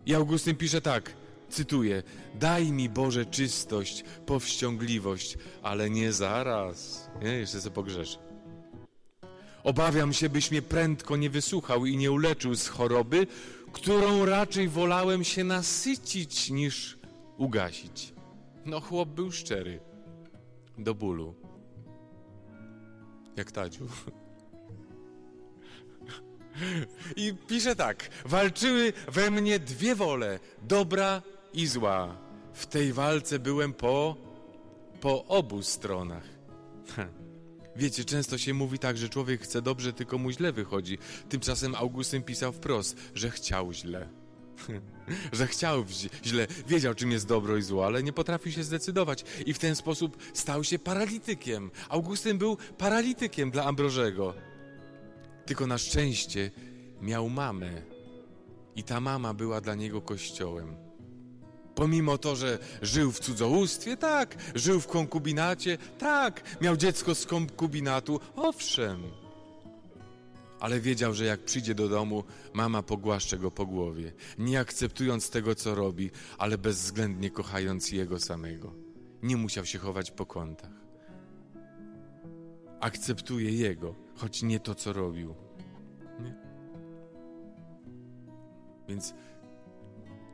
[0.07, 1.12] I Augustyn pisze tak:
[1.49, 2.03] cytuję:
[2.35, 7.09] Daj mi Boże czystość, powściągliwość, ale nie zaraz.
[7.23, 8.19] Nie, jeszcze sobie pogrzeszę.
[9.65, 13.27] Obawiam się, byś mnie prędko nie wysłuchał i nie uleczył z choroby,
[13.72, 16.98] którą raczej wolałem się nasycić niż
[17.37, 18.14] ugasić.
[18.64, 19.81] No, chłop był szczery.
[20.79, 21.35] Do bólu.
[23.37, 23.88] Jak Tadziu.
[27.16, 32.16] I pisze tak: Walczyły we mnie dwie wole, dobra i zła.
[32.52, 34.16] W tej walce byłem po,
[35.00, 36.24] po obu stronach.
[37.77, 40.99] Wiecie, często się mówi tak, że człowiek chce dobrze, tylko mu źle wychodzi.
[41.29, 44.09] Tymczasem Augustyn pisał wprost, że chciał źle.
[45.33, 45.85] że chciał
[46.25, 49.77] źle, wiedział czym jest dobro i zło, ale nie potrafił się zdecydować i w ten
[49.77, 51.71] sposób stał się paralitykiem.
[51.89, 54.35] Augustyn był paralitykiem dla Ambrożego.
[55.47, 56.51] Tylko na szczęście
[57.01, 57.83] miał mamę
[58.77, 60.86] i ta mama była dla niego kościołem.
[61.77, 68.21] Pomimo to, że żył w cudzołóstwie, tak, żył w konkubinacie, tak, miał dziecko z konkubinatu,
[68.37, 69.03] owszem.
[70.61, 75.55] Ale wiedział, że jak przyjdzie do domu, mama pogłaszcze go po głowie, nie akceptując tego,
[75.55, 78.73] co robi, ale bezwzględnie kochając jego samego.
[79.23, 80.87] Nie musiał się chować po kątach.
[82.81, 85.35] Akceptuje jego, choć nie to, co robił.
[86.21, 86.35] Nie?
[88.89, 89.15] Więc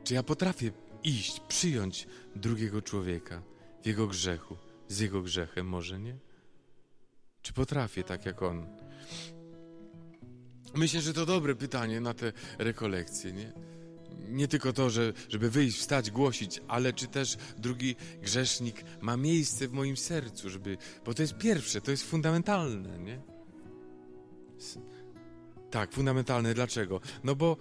[0.03, 0.71] czy ja potrafię
[1.03, 3.41] iść, przyjąć drugiego człowieka
[3.83, 6.17] w jego grzechu, z jego grzechem, może nie?
[7.41, 8.65] Czy potrafię tak jak on?
[10.75, 13.53] Myślę, że to dobre pytanie na te rekolekcje, nie?
[14.29, 19.67] Nie tylko to, że, żeby wyjść, wstać, głosić, ale czy też drugi grzesznik ma miejsce
[19.67, 23.21] w moim sercu, żeby, bo to jest pierwsze, to jest fundamentalne, nie?
[25.71, 26.53] Tak, fundamentalne.
[26.53, 27.01] Dlaczego?
[27.23, 27.57] No bo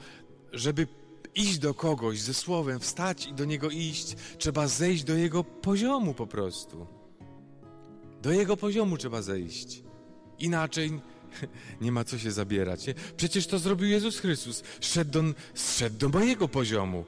[0.52, 0.86] żeby
[1.34, 6.14] iść do kogoś ze słowem, wstać i do niego iść, trzeba zejść do jego poziomu
[6.14, 6.86] po prostu.
[8.22, 9.82] Do jego poziomu trzeba zejść.
[10.38, 11.00] Inaczej
[11.80, 12.86] nie ma co się zabierać.
[12.86, 12.94] Nie?
[13.16, 14.62] Przecież to zrobił Jezus Chrystus.
[14.80, 15.22] Szedł do,
[15.54, 17.04] zszedł do mojego poziomu.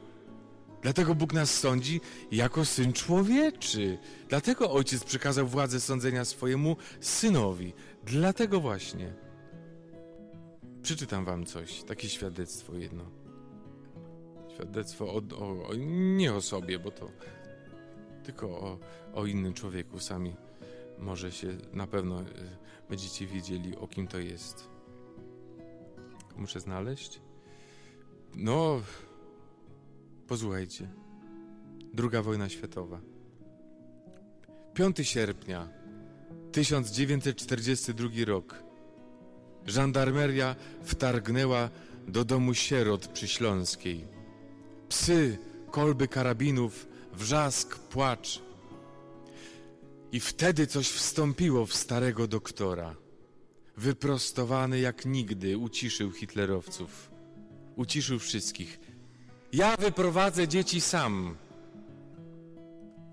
[0.82, 2.00] Dlatego Bóg nas sądzi
[2.32, 3.98] jako syn człowieczy.
[4.28, 7.72] Dlatego ojciec przekazał władzę sądzenia swojemu synowi.
[8.04, 9.12] Dlatego właśnie.
[10.82, 13.23] Przeczytam wam coś, takie świadectwo jedno.
[14.54, 15.74] Świadectwo o, o, o,
[16.16, 17.10] nie o sobie, bo to
[18.24, 18.78] tylko o,
[19.14, 20.00] o innym człowieku.
[20.00, 20.36] Sami
[20.98, 22.24] może się na pewno y,
[22.88, 24.68] będziecie wiedzieli, o kim to jest.
[26.36, 27.20] Muszę znaleźć.
[28.34, 28.80] No,
[30.28, 30.88] posłuchajcie.
[31.94, 33.00] Druga wojna światowa.
[34.74, 35.68] 5 sierpnia
[36.52, 38.64] 1942 rok.
[39.66, 41.70] Żandarmeria wtargnęła
[42.08, 44.13] do domu sierot przy Śląskiej.
[44.94, 45.38] Psy,
[45.70, 48.42] kolby karabinów, wrzask, płacz.
[50.12, 52.96] I wtedy coś wstąpiło w starego doktora.
[53.76, 57.10] Wyprostowany jak nigdy uciszył hitlerowców.
[57.76, 58.80] Uciszył wszystkich.
[59.52, 61.36] Ja wyprowadzę dzieci sam.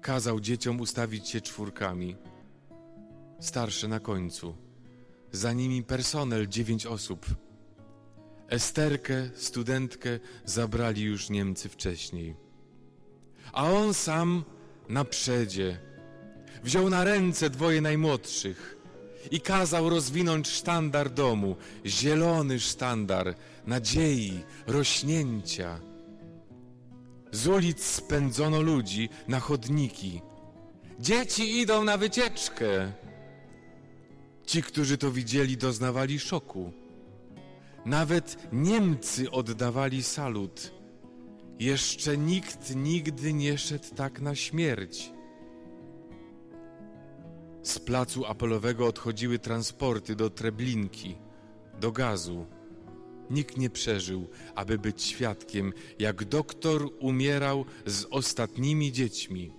[0.01, 2.15] Kazał dzieciom ustawić się czwórkami.
[3.39, 4.55] Starsze na końcu.
[5.31, 7.25] Za nimi personel, dziewięć osób.
[8.51, 12.35] Esterkę, studentkę, zabrali już Niemcy wcześniej.
[13.53, 14.43] A on sam
[14.89, 15.79] na przedzie
[16.63, 18.77] wziął na ręce dwoje najmłodszych
[19.31, 23.35] i kazał rozwinąć sztandar domu, zielony sztandar
[23.67, 25.79] nadziei, rośnięcia.
[27.31, 30.21] Z ulic spędzono ludzi na chodniki.
[30.99, 32.91] Dzieci idą na wycieczkę.
[34.45, 36.80] Ci, którzy to widzieli, doznawali szoku.
[37.85, 40.71] Nawet Niemcy oddawali salut.
[41.59, 45.11] Jeszcze nikt nigdy nie szedł tak na śmierć.
[47.63, 51.15] Z placu apelowego odchodziły transporty do Treblinki,
[51.79, 52.45] do gazu.
[53.29, 59.53] Nikt nie przeżył, aby być świadkiem, jak doktor umierał z ostatnimi dziećmi.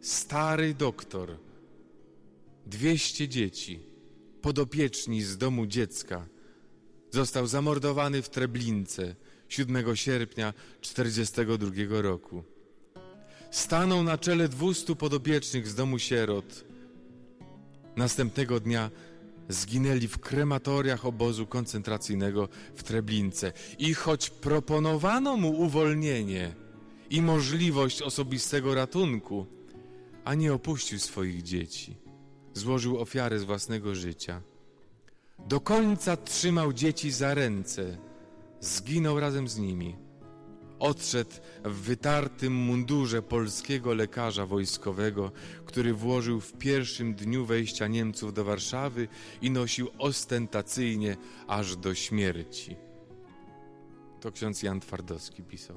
[0.00, 1.38] Stary doktor,
[2.66, 3.80] dwieście dzieci,
[4.42, 6.26] podopieczni z domu dziecka,
[7.14, 9.14] został zamordowany w Treblince
[9.48, 12.44] 7 sierpnia 1942 roku.
[13.50, 16.64] Stanął na czele dwustu podopiecznych z domu sierot.
[17.96, 18.90] Następnego dnia
[19.48, 23.52] zginęli w krematoriach obozu koncentracyjnego w Treblince.
[23.78, 26.54] I choć proponowano mu uwolnienie
[27.10, 29.46] i możliwość osobistego ratunku,
[30.24, 31.96] a nie opuścił swoich dzieci,
[32.54, 34.53] złożył ofiarę z własnego życia.
[35.38, 37.98] Do końca trzymał dzieci za ręce,
[38.60, 39.96] zginął razem z nimi.
[40.78, 41.30] Odszedł
[41.64, 45.32] w wytartym mundurze polskiego lekarza wojskowego,
[45.66, 49.08] który włożył w pierwszym dniu wejścia Niemców do Warszawy
[49.42, 51.16] i nosił ostentacyjnie
[51.46, 52.76] aż do śmierci.
[54.20, 55.76] To ksiądz Jan Twardowski pisał.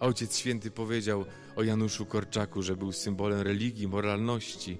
[0.00, 1.24] Ojciec Święty powiedział
[1.56, 4.78] o Januszu Korczaku, że był symbolem religii, moralności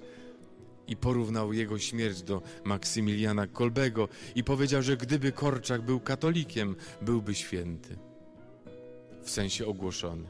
[0.87, 7.35] i porównał jego śmierć do Maksymiliana Kolbego i powiedział, że gdyby Korczak był katolikiem, byłby
[7.35, 7.99] święty
[9.23, 10.29] w sensie ogłoszony.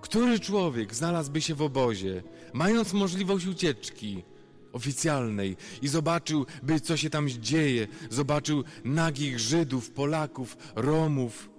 [0.00, 4.24] Który człowiek znalazłby się w obozie, mając możliwość ucieczki
[4.72, 11.50] oficjalnej i zobaczyłby, co się tam dzieje, zobaczył nagich Żydów, Polaków, Romów,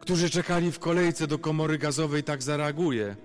[0.00, 3.16] którzy czekali w kolejce do komory gazowej, tak zareaguje?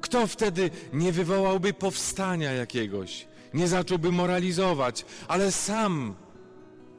[0.00, 6.14] Kto wtedy nie wywołałby powstania jakiegoś, nie zacząłby moralizować, ale sam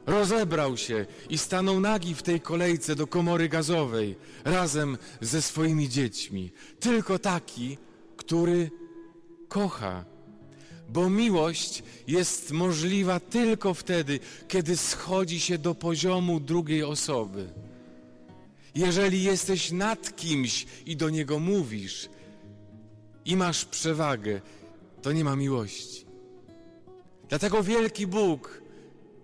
[0.06, 6.52] rozebrał się i stanął nagi w tej kolejce do komory gazowej razem ze swoimi dziećmi.
[6.80, 7.78] Tylko taki,
[8.16, 8.70] który
[9.48, 10.04] kocha.
[10.88, 17.48] Bo miłość jest możliwa tylko wtedy, kiedy schodzi się do poziomu drugiej osoby.
[18.74, 22.08] Jeżeli jesteś nad kimś i do niego mówisz
[23.28, 24.40] i masz przewagę,
[25.02, 26.06] to nie ma miłości.
[27.28, 28.68] Dlatego wielki Bóg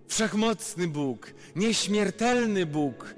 [0.07, 3.15] Wszechmocny Bóg, nieśmiertelny Bóg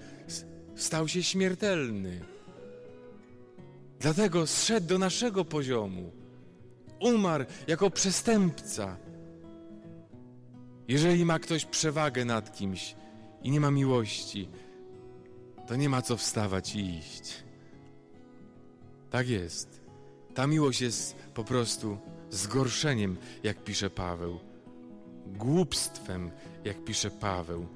[0.75, 2.21] stał się śmiertelny.
[3.99, 6.11] Dlatego zszedł do naszego poziomu.
[6.99, 8.97] Umarł jako przestępca.
[10.87, 12.95] Jeżeli ma ktoś przewagę nad kimś
[13.43, 14.49] i nie ma miłości,
[15.67, 17.43] to nie ma co wstawać i iść.
[19.09, 19.76] Tak jest.
[20.37, 21.97] Ta miłość jest po prostu
[22.29, 24.39] zgorszeniem, jak pisze Paweł
[25.25, 26.31] głupstwem,
[26.63, 27.67] jak pisze Paweł.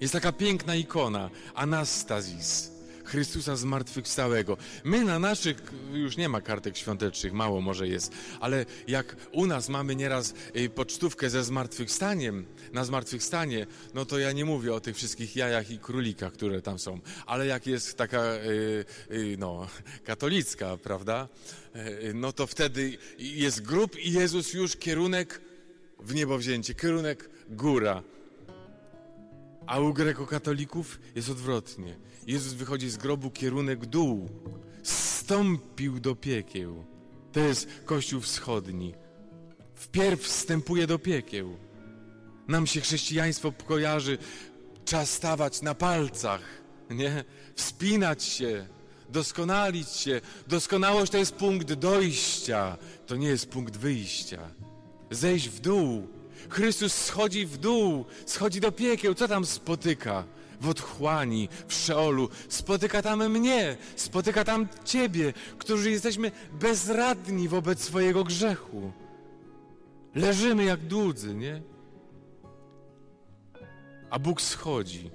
[0.00, 2.70] Jest taka piękna ikona, Anastazis,
[3.10, 4.56] Chrystusa zmartwychwstałego.
[4.84, 9.68] My na naszych, już nie ma kartek świątecznych, mało może jest, ale jak u nas
[9.68, 14.96] mamy nieraz y, pocztówkę ze zmartwychwstaniem, na zmartwychwstanie, no to ja nie mówię o tych
[14.96, 19.66] wszystkich jajach i królikach, które tam są, ale jak jest taka, y, y, no,
[20.04, 21.28] katolicka, prawda,
[22.14, 25.40] no to wtedy jest grób i Jezus już kierunek
[25.98, 28.02] w niebo wzięcie, kierunek góra.
[29.66, 31.96] A u grekokatolików jest odwrotnie.
[32.26, 34.28] Jezus wychodzi z grobu, kierunek dół.
[34.82, 36.84] Stąpił do piekieł.
[37.32, 38.94] To jest Kościół Wschodni.
[39.74, 41.56] Wpierw wstępuje do piekieł.
[42.48, 44.18] Nam się chrześcijaństwo kojarzy,
[44.84, 46.42] trzeba stawać na palcach,
[46.90, 47.24] nie?
[47.54, 48.66] Wspinać się,
[49.08, 50.20] doskonalić się.
[50.46, 54.50] Doskonałość to jest punkt dojścia, to nie jest punkt wyjścia
[55.10, 56.08] zejść w dół.
[56.48, 59.14] Chrystus schodzi w dół, schodzi do piekieł.
[59.14, 60.24] Co tam spotyka?
[60.60, 62.28] W otchłani, w szeolu.
[62.48, 68.92] Spotyka tam mnie, spotyka tam Ciebie, którzy jesteśmy bezradni wobec swojego grzechu.
[70.14, 71.62] Leżymy jak dłudzy, nie?
[74.10, 75.10] A Bóg schodzi,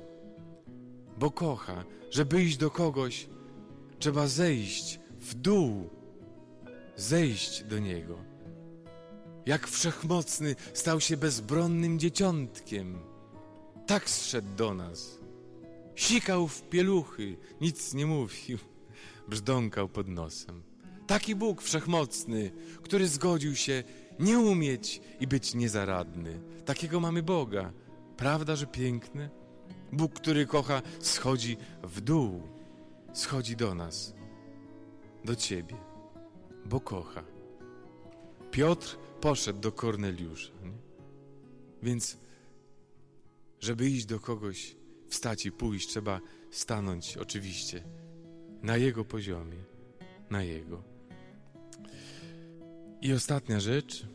[1.17, 1.83] bo kocha.
[2.11, 3.27] Żeby iść do kogoś,
[3.99, 5.89] trzeba zejść w dół,
[6.95, 8.34] zejść do Niego
[9.45, 12.99] jak wszechmocny stał się bezbronnym dzieciątkiem.
[13.87, 15.19] Tak zszedł do nas.
[15.95, 18.57] Sikał w pieluchy, nic nie mówił,
[19.27, 20.63] brzdąkał pod nosem.
[21.07, 22.51] Taki Bóg wszechmocny,
[22.83, 23.83] który zgodził się
[24.19, 26.39] nie umieć i być niezaradny.
[26.65, 27.71] Takiego mamy Boga.
[28.17, 29.29] Prawda, że piękny?
[29.91, 32.41] Bóg, który kocha, schodzi w dół,
[33.13, 34.13] schodzi do nas,
[35.25, 35.75] do Ciebie,
[36.65, 37.23] bo kocha.
[38.51, 40.53] Piotr poszedł do Korneliusza.
[40.63, 40.71] Nie?
[41.83, 42.17] Więc
[43.59, 44.75] żeby iść do kogoś,
[45.09, 46.21] wstać i pójść, trzeba
[46.51, 47.83] stanąć oczywiście
[48.61, 49.57] na jego poziomie,
[50.29, 50.83] na jego.
[53.01, 54.07] I ostatnia rzecz.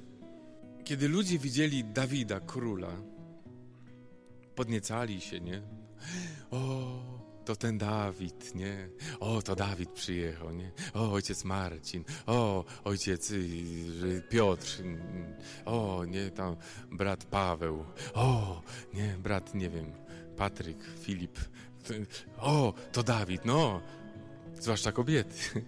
[0.85, 3.03] Kiedy ludzie widzieli Dawida, króla,
[4.55, 5.63] podniecali się, nie?
[6.51, 7.20] O,
[7.51, 8.89] to ten Dawid, nie?
[9.21, 10.71] O, to Dawid przyjechał, nie?
[10.95, 14.83] O, ojciec Marcin, o, ojciec y, Piotr,
[15.65, 16.57] o, nie, tam
[16.93, 17.85] brat Paweł,
[18.15, 18.63] o,
[18.95, 19.93] nie, brat, nie wiem,
[20.37, 21.39] Patryk, Filip,
[22.39, 23.81] o, to Dawid, no,
[24.61, 25.65] zwłaszcza kobiety.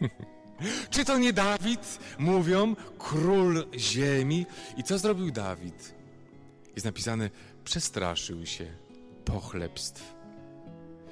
[0.90, 1.98] Czy to nie Dawid?
[2.18, 4.46] Mówią, król ziemi.
[4.76, 5.94] I co zrobił Dawid?
[6.74, 7.30] Jest napisane,
[7.64, 8.66] przestraszył się
[9.24, 10.19] pochlebstw.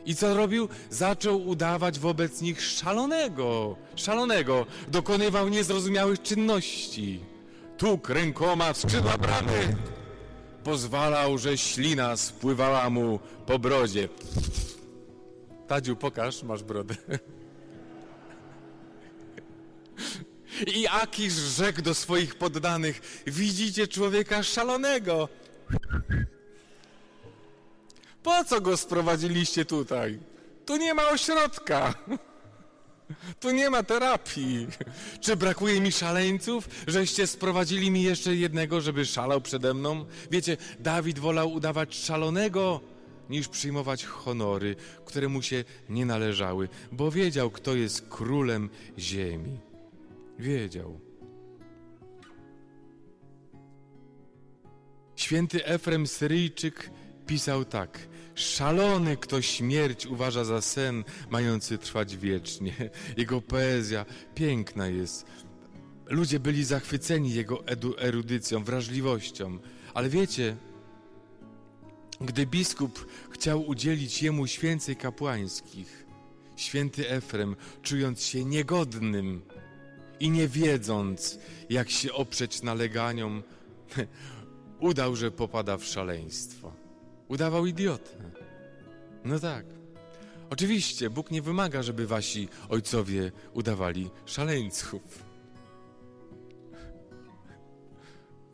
[0.06, 0.68] I co robił?
[0.90, 4.66] Zaczął udawać wobec nich szalonego, szalonego.
[4.88, 7.20] Dokonywał niezrozumiałych czynności.
[7.78, 9.76] Tuk rękoma w skrzydła bramy.
[10.64, 14.08] Pozwalał, że ślina spływała mu po brodzie.
[15.66, 16.94] Tadziu, pokaż, masz brodę.
[20.66, 25.28] I Akisz rzekł do swoich poddanych: Widzicie człowieka szalonego.
[28.22, 30.18] Po co go sprowadziliście tutaj?
[30.66, 31.94] Tu nie ma ośrodka.
[33.40, 34.66] Tu nie ma terapii.
[35.20, 40.04] Czy brakuje mi szaleńców, żeście sprowadzili mi jeszcze jednego, żeby szalał przede mną?
[40.30, 42.80] Wiecie, Dawid wolał udawać szalonego,
[43.30, 49.58] niż przyjmować honory, które mu się nie należały, bo wiedział, kto jest królem ziemi.
[50.38, 51.00] Wiedział.
[55.16, 56.90] Święty Efrem Syryjczyk
[57.28, 62.74] pisał tak: Szalony, kto śmierć uważa za sen, mający trwać wiecznie.
[63.16, 65.26] Jego poezja piękna jest.
[66.06, 67.64] Ludzie byli zachwyceni jego
[67.98, 69.58] erudycją, wrażliwością.
[69.94, 70.56] Ale wiecie,
[72.20, 76.06] gdy biskup chciał udzielić jemu święcej kapłańskich,
[76.56, 79.42] święty Efrem, czując się niegodnym
[80.20, 81.38] i nie wiedząc,
[81.70, 83.42] jak się oprzeć naleganiom,
[84.90, 86.77] udał, że popada w szaleństwo.
[87.28, 88.10] Udawał idiotę.
[89.24, 89.66] No tak.
[90.50, 95.24] Oczywiście, Bóg nie wymaga, żeby wasi ojcowie udawali szaleńców.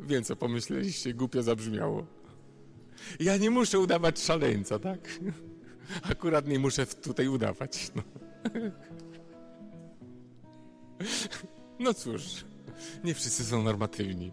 [0.00, 2.06] Wiem, co pomyśleliście, głupio zabrzmiało.
[3.20, 5.20] Ja nie muszę udawać szaleńca, tak?
[6.10, 7.90] Akurat nie muszę tutaj udawać.
[7.94, 8.02] No,
[11.78, 12.44] no cóż,
[13.04, 14.32] nie wszyscy są normatywni.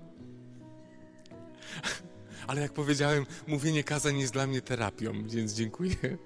[2.47, 5.95] Ale jak powiedziałem, mówienie kazań jest dla mnie terapią, więc dziękuję.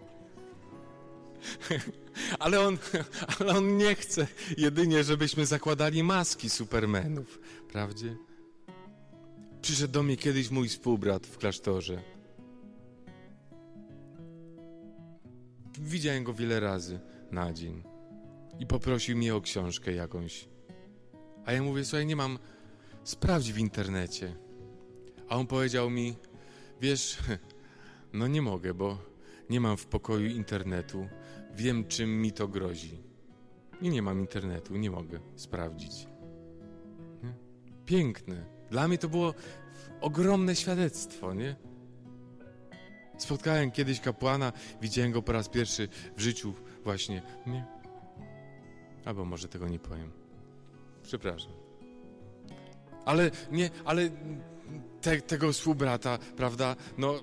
[2.39, 2.77] Ale on,
[3.39, 7.39] ale on nie chce jedynie, żebyśmy zakładali maski supermenów,
[7.71, 8.15] prawdzie?
[9.61, 12.01] Przyszedł do mnie kiedyś mój współbrat w klasztorze.
[15.79, 16.99] Widziałem go wiele razy
[17.31, 17.83] na dzień
[18.59, 20.47] i poprosił mnie o książkę jakąś.
[21.45, 22.39] A ja mówię, słuchaj, nie mam,
[23.03, 24.35] sprawdź w internecie.
[25.29, 26.15] A on powiedział mi,
[26.81, 27.17] wiesz,
[28.13, 28.97] no nie mogę, bo
[29.49, 31.07] nie mam w pokoju internetu.
[31.55, 33.01] Wiem, czym mi to grozi.
[33.81, 36.07] I nie mam internetu, nie mogę sprawdzić.
[37.85, 38.45] Piękne.
[38.69, 39.33] Dla mnie to było
[40.01, 41.55] ogromne świadectwo, nie?
[43.17, 46.53] Spotkałem kiedyś kapłana, widziałem go po raz pierwszy w życiu
[46.83, 47.65] właśnie, nie?
[49.05, 50.11] Albo może tego nie powiem.
[51.03, 51.51] Przepraszam.
[53.05, 54.09] Ale nie, ale
[55.01, 57.19] te, tego współbrata, prawda, no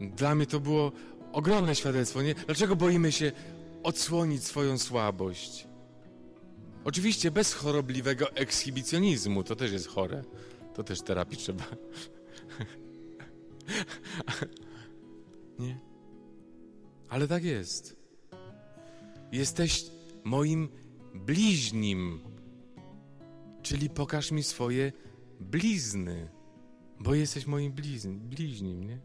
[0.00, 0.92] dla mnie to było
[1.32, 2.34] ogromne świadectwo, nie?
[2.34, 3.32] Dlaczego boimy się
[3.82, 5.66] odsłonić swoją słabość?
[6.84, 10.22] Oczywiście bez chorobliwego ekshibicjonizmu, to też jest chore.
[10.74, 11.64] To też terapii trzeba.
[15.58, 15.78] Nie?
[17.08, 17.96] Ale tak jest.
[19.32, 19.84] Jesteś
[20.24, 20.68] moim
[21.14, 22.20] bliźnim.
[23.62, 24.92] Czyli pokaż mi swoje
[25.42, 26.28] blizny,
[27.00, 29.00] bo jesteś moim blizn, bliźnim, nie?